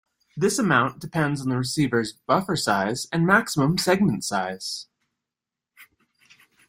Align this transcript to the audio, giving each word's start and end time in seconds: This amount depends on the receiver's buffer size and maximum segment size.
This 0.35 0.57
amount 0.57 0.97
depends 0.99 1.41
on 1.41 1.49
the 1.49 1.57
receiver's 1.57 2.13
buffer 2.25 2.55
size 2.55 3.05
and 3.13 3.23
maximum 3.23 3.77
segment 3.77 4.23
size. 4.23 4.87